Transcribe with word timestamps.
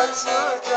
answer. 0.00 0.69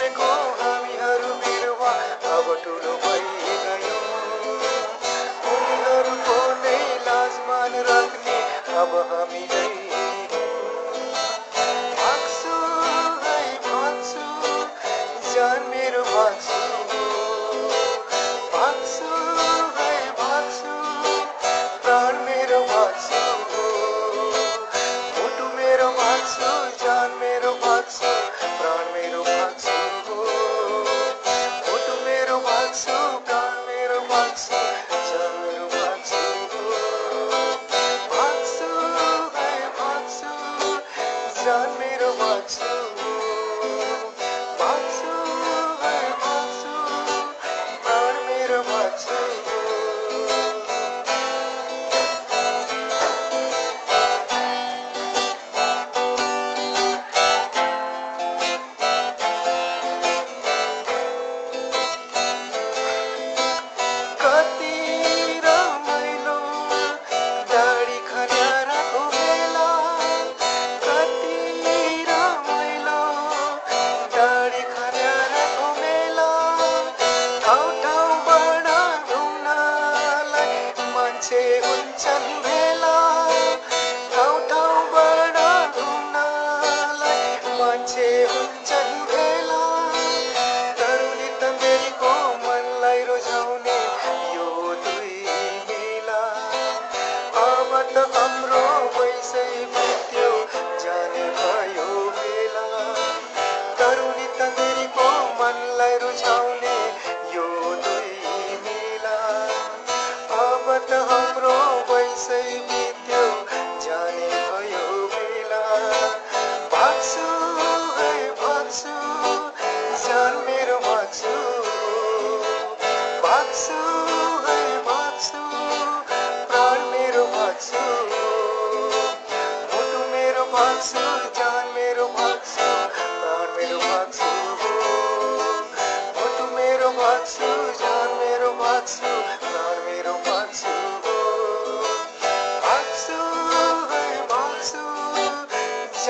me 0.00 0.08
go. 0.14 0.49
That's 48.90 49.29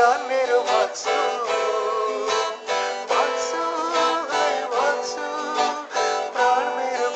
जान 0.00 0.20
मेरो 0.28 0.58
भन्छु 0.68 1.14
भन्छु 3.10 3.64
भन्छु 4.74 5.26
प्राण 6.36 6.64
मेरो 6.76 7.10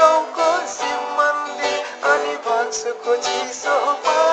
गाउँको 0.00 0.50
शिव 0.74 1.00
मन्दिर 1.20 1.78
अनि 2.12 2.36
भन्छु 2.48 2.98
खोजी 3.04 3.38
सोपा 3.62 4.25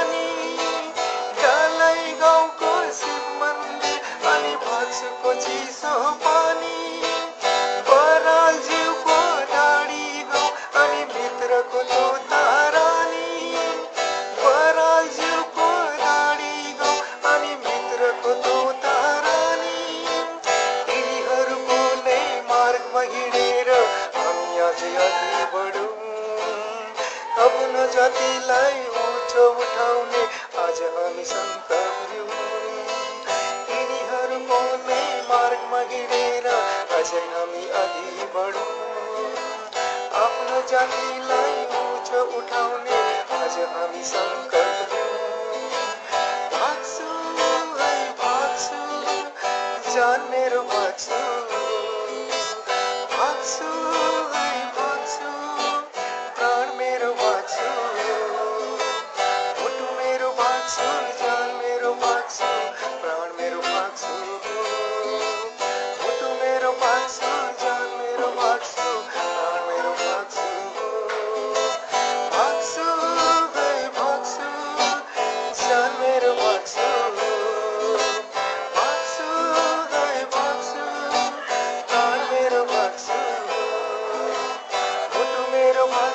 मगिडेर 22.94 23.70
हामी 24.16 24.60
अझै 24.68 24.90
अघि 25.06 25.44
बढ़ू 25.54 25.86
अब 27.44 27.58
न 27.74 27.86
जाति 27.94 28.30
उठ 29.02 29.36
उठाने 29.42 30.24
आज 30.64 30.82
हम 30.96 31.20
शङ्का 31.32 31.82
यिनीहरू 33.70 34.40
पाउने 34.50 35.02
मार्गमा 35.30 35.84
उठाउने 42.40 43.04
आज 43.42 43.60
हामी 43.76 44.04
सङ्कल्प 44.14 44.98
भाग्छु 46.56 47.12
भाग्छु 50.74 51.33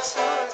sorry 0.02 0.46